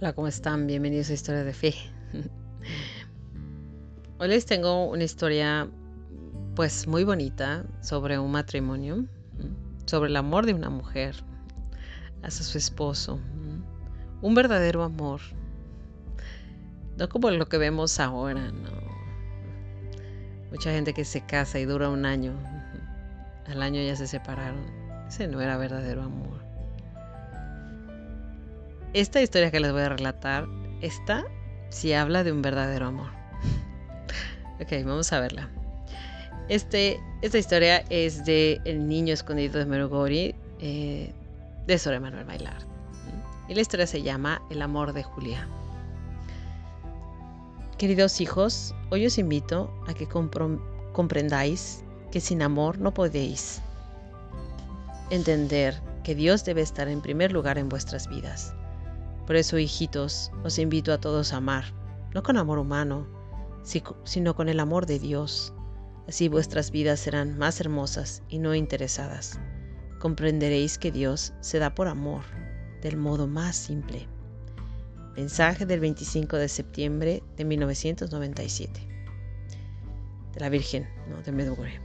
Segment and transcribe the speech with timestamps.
[0.00, 0.68] Hola, ¿cómo están?
[0.68, 1.74] Bienvenidos a Historia de Fe.
[4.20, 5.68] Hoy les tengo una historia
[6.54, 9.06] pues muy bonita sobre un matrimonio,
[9.86, 11.16] sobre el amor de una mujer
[12.22, 13.18] hacia su esposo,
[14.22, 15.20] un verdadero amor,
[16.96, 18.70] no como lo que vemos ahora, no.
[20.52, 22.34] Mucha gente que se casa y dura un año,
[23.48, 24.64] al año ya se separaron,
[25.08, 26.37] ese no era verdadero amor.
[28.94, 30.46] Esta historia que les voy a relatar,
[30.80, 31.26] esta
[31.68, 33.10] sí habla de un verdadero amor.
[34.60, 35.50] ok, vamos a verla.
[36.48, 41.12] Este, esta historia es de El niño escondido de Merugori, eh,
[41.66, 42.66] de Sor Manuel Bailar.
[43.46, 45.46] Y la historia se llama El amor de Julia.
[47.76, 53.60] Queridos hijos, hoy os invito a que comprendáis que sin amor no podéis
[55.10, 58.54] entender que Dios debe estar en primer lugar en vuestras vidas.
[59.28, 61.64] Por eso, hijitos, os invito a todos a amar,
[62.14, 63.06] no con amor humano,
[64.04, 65.52] sino con el amor de Dios.
[66.08, 69.38] Así vuestras vidas serán más hermosas y no interesadas.
[69.98, 72.22] Comprenderéis que Dios se da por amor,
[72.80, 74.08] del modo más simple.
[75.14, 78.80] Mensaje del 25 de septiembre de 1997.
[80.32, 81.20] De la Virgen, ¿no?
[81.20, 81.82] de Medjugorje.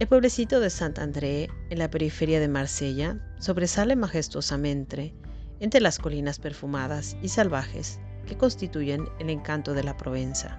[0.00, 5.14] El pueblecito de Sant André, en la periferia de Marsella, sobresale majestuosamente
[5.60, 10.58] entre las colinas perfumadas y salvajes que constituyen el encanto de la Provenza.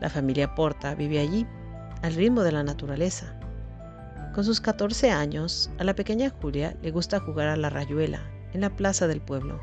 [0.00, 1.46] La familia Porta vive allí,
[2.02, 3.38] al ritmo de la naturaleza.
[4.34, 8.20] Con sus 14 años, a la pequeña Julia le gusta jugar a la rayuela
[8.52, 9.60] en la plaza del pueblo.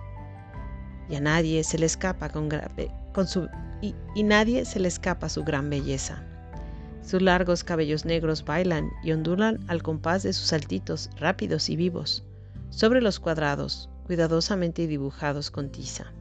[1.10, 2.50] Y a nadie se le escapa con,
[3.28, 3.50] su,
[4.16, 6.24] nadie se le escapa su gran belleza.
[7.02, 12.24] Sus largos cabellos negros bailan y ondulan al compás de sus saltitos rápidos y vivos
[12.70, 16.12] sobre los cuadrados, cuidadosamente dibujados con tiza.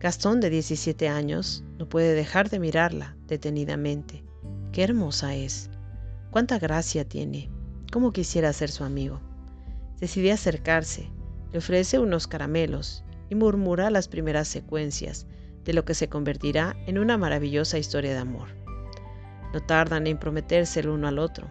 [0.00, 4.24] Gastón, de 17 años, no puede dejar de mirarla detenidamente.
[4.72, 5.70] Qué hermosa es.
[6.32, 7.52] Cuánta gracia tiene.
[7.92, 9.20] Cómo quisiera ser su amigo.
[10.00, 11.08] Decide acercarse,
[11.52, 15.28] le ofrece unos caramelos y murmura las primeras secuencias
[15.64, 18.48] de lo que se convertirá en una maravillosa historia de amor.
[19.52, 21.48] No tardan en prometerse el uno al otro.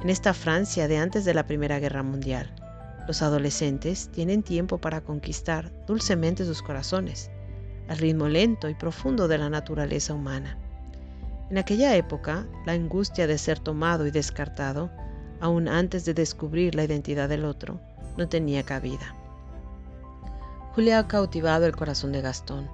[0.00, 2.54] En esta Francia de antes de la Primera Guerra Mundial,
[3.06, 7.30] los adolescentes tienen tiempo para conquistar dulcemente sus corazones,
[7.88, 10.58] al ritmo lento y profundo de la naturaleza humana.
[11.50, 14.90] En aquella época, la angustia de ser tomado y descartado,
[15.40, 17.80] aún antes de descubrir la identidad del otro,
[18.16, 19.14] no tenía cabida.
[20.74, 22.68] Julia ha cautivado el corazón de Gastón,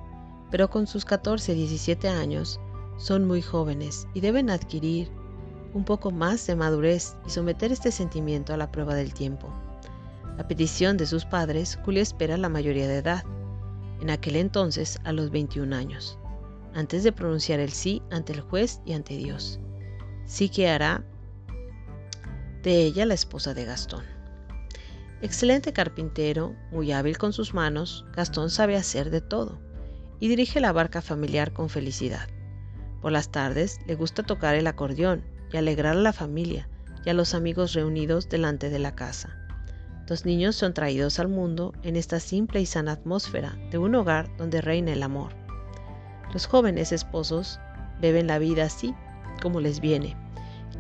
[0.50, 2.60] pero con sus 14 y 17 años
[2.96, 5.10] son muy jóvenes y deben adquirir
[5.74, 9.52] un poco más de madurez y someter este sentimiento a la prueba del tiempo.
[10.40, 13.24] A petición de sus padres, Julia espera la mayoría de edad,
[14.00, 16.18] en aquel entonces a los 21 años,
[16.72, 19.60] antes de pronunciar el sí ante el juez y ante Dios.
[20.24, 21.04] Sí que hará
[22.62, 24.02] de ella la esposa de Gastón.
[25.20, 29.60] Excelente carpintero, muy hábil con sus manos, Gastón sabe hacer de todo
[30.20, 32.30] y dirige la barca familiar con felicidad.
[33.02, 35.22] Por las tardes le gusta tocar el acordeón
[35.52, 36.66] y alegrar a la familia
[37.04, 39.39] y a los amigos reunidos delante de la casa.
[40.10, 44.28] Los niños son traídos al mundo en esta simple y sana atmósfera de un hogar
[44.38, 45.31] donde reina el amor.
[46.32, 47.60] Los jóvenes esposos
[48.00, 48.93] beben la vida así
[49.41, 50.16] como les viene.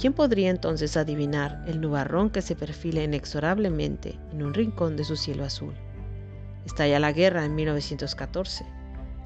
[0.00, 5.14] ¿Quién podría entonces adivinar el nubarrón que se perfila inexorablemente en un rincón de su
[5.14, 5.74] cielo azul?
[6.66, 8.66] Estalla la guerra en 1914.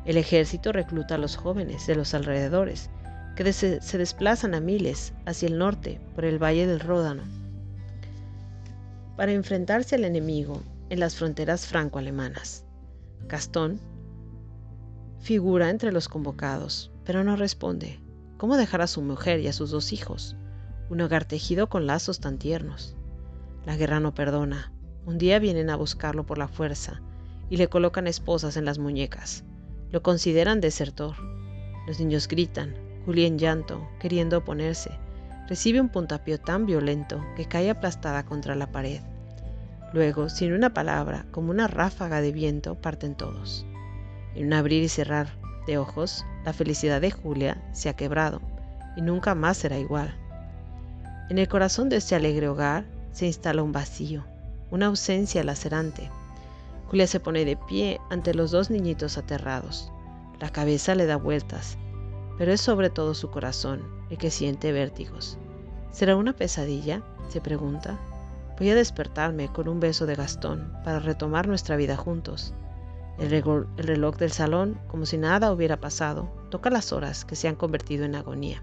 [0.05, 2.91] El ejército recluta a los jóvenes de los alrededores,
[3.37, 7.44] que se desplazan a miles hacia el norte por el valle del Ródano
[9.17, 12.65] para enfrentarse al enemigo en las fronteras franco-alemanas.
[13.27, 13.81] Gastón
[15.21, 17.99] figura entre los convocados, pero no responde.
[18.37, 20.37] ¿Cómo dejar a su mujer y a sus dos hijos?
[20.91, 22.95] Un hogar tejido con lazos tan tiernos.
[23.65, 24.71] La guerra no perdona.
[25.07, 27.01] Un día vienen a buscarlo por la fuerza
[27.49, 29.45] y le colocan esposas en las muñecas.
[29.91, 31.15] Lo consideran desertor.
[31.87, 32.75] Los niños gritan,
[33.07, 34.91] Julia en llanto, queriendo oponerse,
[35.49, 39.01] recibe un puntapié tan violento que cae aplastada contra la pared.
[39.93, 43.65] Luego, sin una palabra, como una ráfaga de viento, parten todos.
[44.35, 45.29] En un abrir y cerrar
[45.67, 48.41] de ojos, la felicidad de Julia se ha quebrado
[48.97, 50.15] y nunca más será igual.
[51.31, 54.25] En el corazón de este alegre hogar se instala un vacío,
[54.71, 56.11] una ausencia lacerante.
[56.89, 59.91] Julia se pone de pie ante los dos niñitos aterrados.
[60.41, 61.79] La cabeza le da vueltas,
[62.39, 65.39] pero es sobre todo su corazón el que siente vértigos.
[65.91, 67.03] ¿Será una pesadilla?
[67.29, 67.99] se pregunta.
[68.59, 72.55] Voy a despertarme con un beso de Gastón para retomar nuestra vida juntos.
[73.19, 73.31] El
[73.77, 78.05] reloj del salón, como si nada hubiera pasado, toca las horas que se han convertido
[78.05, 78.63] en agonía.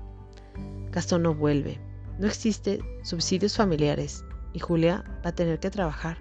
[0.91, 1.79] Gastón no vuelve.
[2.19, 6.17] No existe subsidios familiares y Julia va a tener que trabajar.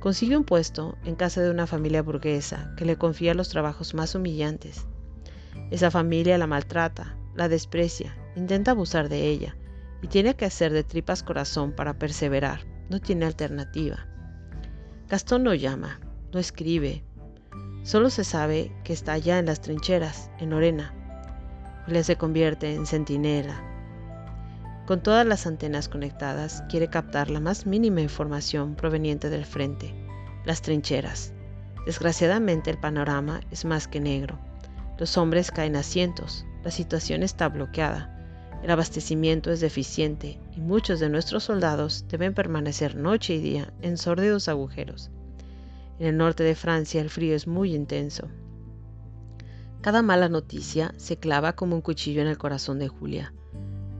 [0.00, 4.14] Consigue un puesto en casa de una familia burguesa que le confía los trabajos más
[4.14, 4.86] humillantes.
[5.70, 9.56] Esa familia la maltrata, la desprecia, intenta abusar de ella
[10.02, 12.60] y tiene que hacer de tripas corazón para perseverar.
[12.88, 14.06] No tiene alternativa.
[15.08, 16.00] Gastón no llama,
[16.32, 17.04] no escribe.
[17.82, 20.94] Solo se sabe que está allá en las trincheras, en Lorena.
[21.84, 23.62] Julia se convierte en centinela.
[24.86, 29.94] Con todas las antenas conectadas, quiere captar la más mínima información proveniente del frente,
[30.44, 31.34] las trincheras.
[31.84, 34.38] Desgraciadamente el panorama es más que negro.
[34.98, 38.14] Los hombres caen a cientos, la situación está bloqueada,
[38.62, 43.96] el abastecimiento es deficiente y muchos de nuestros soldados deben permanecer noche y día en
[43.96, 45.10] sórdidos agujeros.
[46.00, 48.28] En el norte de Francia el frío es muy intenso.
[49.80, 53.32] Cada mala noticia se clava como un cuchillo en el corazón de Julia,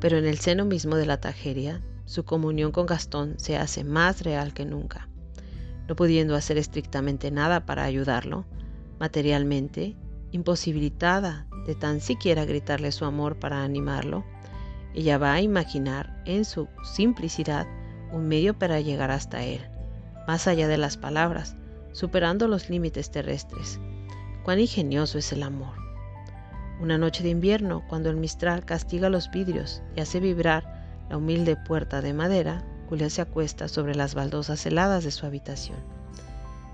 [0.01, 4.23] pero en el seno mismo de la tragedia, su comunión con Gastón se hace más
[4.23, 5.09] real que nunca.
[5.87, 8.45] No pudiendo hacer estrictamente nada para ayudarlo,
[8.99, 9.97] materialmente,
[10.33, 14.25] imposibilitada de tan siquiera gritarle su amor para animarlo,
[14.95, 17.67] ella va a imaginar en su simplicidad
[18.13, 19.61] un medio para llegar hasta él,
[20.27, 21.57] más allá de las palabras,
[21.93, 23.81] superando los límites terrestres.
[24.45, 25.75] Cuán ingenioso es el amor.
[26.81, 31.57] Una noche de invierno, cuando el mistral castiga los vidrios y hace vibrar la humilde
[31.57, 35.79] puerta de madera, Julia se acuesta sobre las baldosas heladas de su habitación.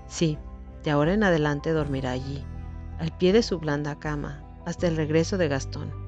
[0.07, 0.37] Sí,
[0.83, 2.43] de ahora en adelante dormirá allí,
[2.99, 6.05] al pie de su blanda cama, hasta el regreso de Gastón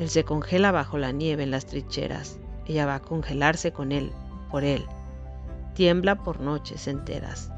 [0.00, 2.38] él se congela bajo la nieve en las trincheras.
[2.64, 4.10] Ella va a congelarse con él,
[4.50, 4.82] por él.
[5.74, 7.50] Tiembla por noches enteras.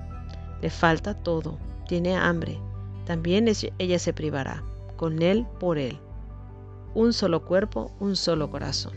[0.61, 1.57] Le falta todo.
[1.87, 2.59] Tiene hambre.
[3.07, 4.65] También ella se privará.
[4.97, 6.01] Con él, por él.
[6.95, 8.95] Un solo cuerpo, un solo corazón.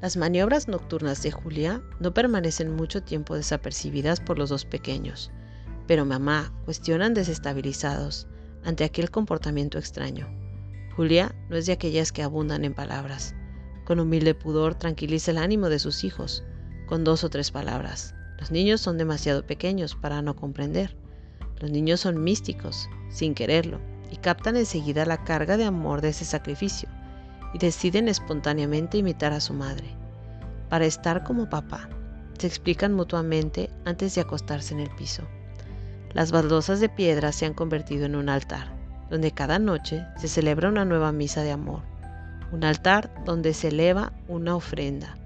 [0.00, 5.32] Las maniobras nocturnas de Julia no permanecen mucho tiempo desapercibidas por los dos pequeños,
[5.86, 8.28] pero mamá cuestionan desestabilizados
[8.64, 10.28] ante aquel comportamiento extraño.
[10.96, 13.34] Julia no es de aquellas que abundan en palabras.
[13.84, 16.44] Con humilde pudor tranquiliza el ánimo de sus hijos,
[16.86, 18.14] con dos o tres palabras.
[18.38, 20.96] Los niños son demasiado pequeños para no comprender.
[21.60, 23.80] Los niños son místicos, sin quererlo,
[24.10, 26.88] y captan enseguida la carga de amor de ese sacrificio,
[27.54, 29.96] y deciden espontáneamente imitar a su madre.
[30.68, 31.88] Para estar como papá,
[32.38, 35.22] se explican mutuamente antes de acostarse en el piso.
[36.14, 38.82] Las baldosas de piedra se han convertido en un altar
[39.12, 41.82] donde cada noche se celebra una nueva misa de amor,
[42.50, 45.18] un altar donde se eleva una ofrenda,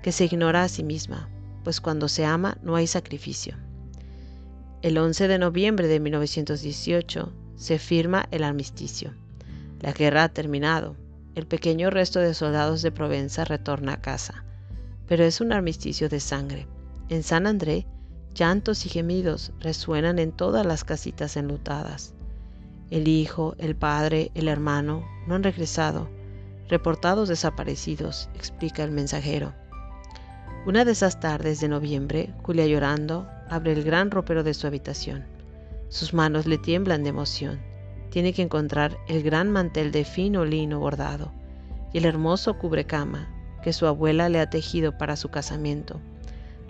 [0.00, 1.28] que se ignora a sí misma,
[1.64, 3.56] pues cuando se ama no hay sacrificio.
[4.80, 9.12] El 11 de noviembre de 1918 se firma el armisticio.
[9.80, 10.94] La guerra ha terminado.
[11.34, 14.44] El pequeño resto de soldados de Provenza retorna a casa.
[15.08, 16.68] Pero es un armisticio de sangre.
[17.08, 17.86] En San André,
[18.34, 22.14] llantos y gemidos resuenan en todas las casitas enlutadas.
[22.90, 26.08] El hijo, el padre, el hermano no han regresado,
[26.68, 29.54] reportados desaparecidos, explica el mensajero.
[30.66, 35.24] Una de esas tardes de noviembre, Julia llorando, abre el gran ropero de su habitación.
[35.88, 37.60] Sus manos le tiemblan de emoción.
[38.10, 41.32] Tiene que encontrar el gran mantel de fino lino bordado
[41.92, 43.28] y el hermoso cubrecama
[43.62, 46.00] que su abuela le ha tejido para su casamiento.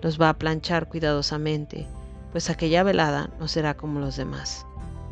[0.03, 1.87] Los va a planchar cuidadosamente,
[2.33, 4.65] pues aquella velada no será como los demás.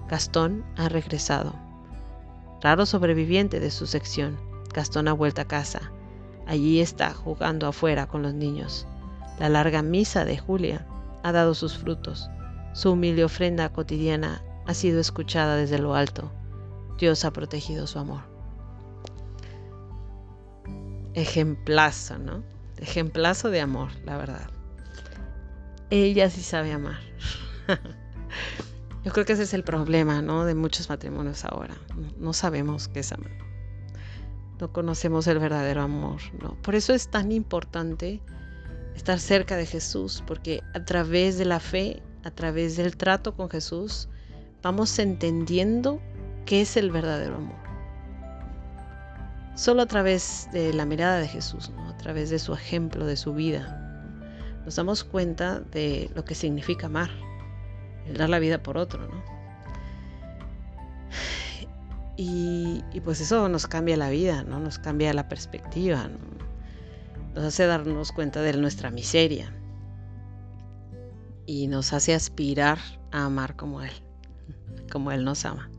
[0.09, 1.53] Gastón ha regresado.
[2.59, 4.37] Raro sobreviviente de su sección,
[4.73, 5.93] Gastón ha vuelto a casa.
[6.45, 8.85] Allí está jugando afuera con los niños.
[9.39, 10.85] La larga misa de Julia
[11.23, 12.29] ha dado sus frutos.
[12.73, 16.29] Su humilde ofrenda cotidiana ha sido escuchada desde lo alto.
[16.99, 18.23] Dios ha protegido su amor.
[21.13, 22.43] Ejemplazo, ¿no?
[22.75, 24.49] Ejemplazo de amor, la verdad.
[25.91, 26.99] Ella sí sabe amar.
[29.03, 30.45] Yo creo que ese es el problema, ¿no?
[30.45, 31.75] De muchos matrimonios ahora.
[32.17, 33.31] No, sabemos qué es amar.
[34.57, 36.55] No conocemos el verdadero amor, ¿no?
[36.61, 38.21] Por eso es tan importante
[38.95, 43.49] estar cerca de Jesús, porque a través de la fe, a través del trato con
[43.49, 44.07] Jesús,
[44.63, 45.99] vamos entendiendo
[46.45, 47.59] qué es el verdadero amor.
[49.55, 53.33] Solo a través de la mirada de Jesús, a través de su ejemplo, de su
[53.33, 53.90] vida,
[54.65, 57.09] nos damos cuenta de lo que significa amar
[58.07, 59.41] el dar la vida por otro, ¿no?
[62.17, 64.59] Y, pues eso nos cambia la vida, ¿no?
[64.59, 66.07] Nos cambia la perspectiva,
[67.33, 69.51] Nos hace darnos cuenta de nuestra miseria
[71.47, 72.77] y nos hace aspirar
[73.11, 73.91] a amar como Él,
[74.91, 75.71] como Él nos ama.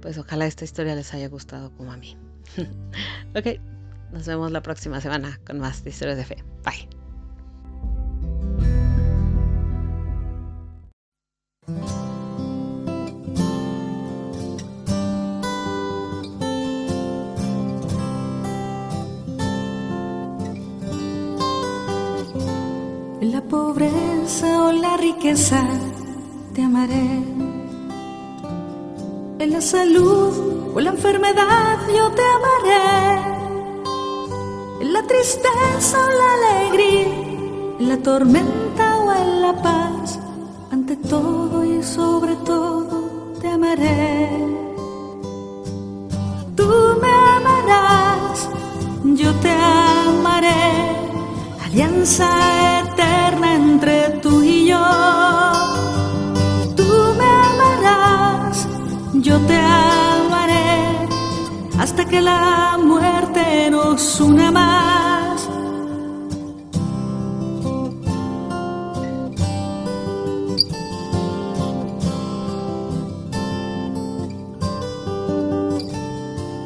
[0.00, 2.16] Pues ojalá esta historia les haya gustado como a mí.
[3.34, 3.58] ok,
[4.14, 6.36] nos vemos la próxima semana con más historias de fe.
[6.64, 6.88] Bye.
[23.20, 25.60] En la pobreza o la riqueza
[26.54, 27.20] te amaré.
[29.40, 33.13] En la salud o la enfermedad yo te amaré
[35.06, 37.08] tristeza o la alegría,
[37.78, 40.18] la tormenta o en la paz,
[40.70, 44.30] ante todo y sobre todo te amaré.
[46.56, 46.68] Tú
[47.02, 48.48] me amarás,
[49.04, 50.72] yo te amaré,
[51.64, 52.28] alianza
[52.80, 54.84] eterna entre tú y yo.
[56.76, 58.66] Tú me amarás,
[59.14, 61.08] yo te amaré,
[61.78, 63.13] hasta que la muerte
[63.94, 65.48] una más.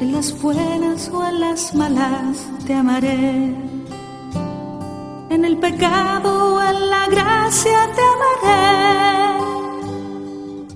[0.01, 3.55] En las buenas o en las malas te amaré.
[5.29, 9.39] En el pecado o en la gracia te amaré.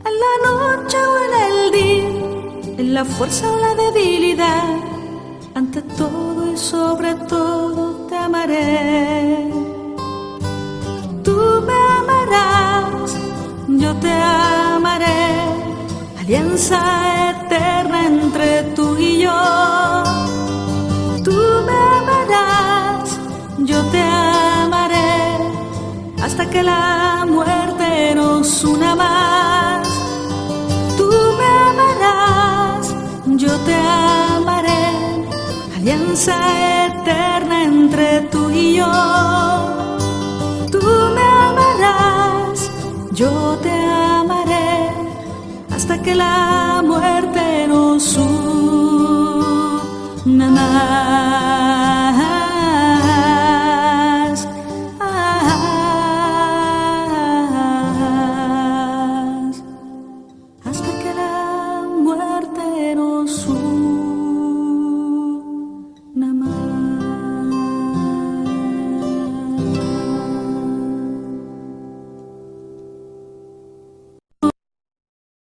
[0.05, 5.02] En la noche o en el día, en la fuerza o la debilidad,
[5.55, 9.51] ante todo y sobre todo te amaré.
[11.23, 13.15] Tú me amarás,
[13.67, 15.31] yo te amaré,
[16.19, 16.79] alianza
[17.31, 20.03] eterna entre tú y yo.
[21.23, 23.19] Tú me amarás,
[23.59, 25.37] yo te amaré,
[26.21, 27.62] hasta que la muerte
[36.13, 36.37] alianza
[36.85, 38.85] eterna entre tú y yo.
[40.71, 40.79] Tú
[41.15, 42.69] me amarás,
[43.11, 44.91] yo te amaré,
[45.73, 48.43] hasta que la muerte nos una.